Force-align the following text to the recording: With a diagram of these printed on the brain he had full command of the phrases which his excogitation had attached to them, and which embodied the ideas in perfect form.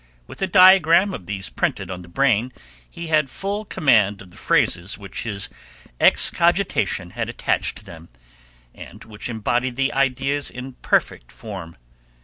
With 0.25 0.41
a 0.41 0.47
diagram 0.47 1.13
of 1.13 1.27
these 1.27 1.51
printed 1.51 1.91
on 1.91 2.01
the 2.01 2.07
brain 2.07 2.51
he 2.89 3.05
had 3.05 3.29
full 3.29 3.65
command 3.65 4.19
of 4.23 4.31
the 4.31 4.35
phrases 4.35 4.97
which 4.97 5.21
his 5.21 5.47
excogitation 5.99 7.11
had 7.11 7.29
attached 7.29 7.77
to 7.77 7.85
them, 7.85 8.09
and 8.73 9.03
which 9.03 9.29
embodied 9.29 9.75
the 9.75 9.93
ideas 9.93 10.49
in 10.49 10.73
perfect 10.73 11.31
form. 11.31 11.77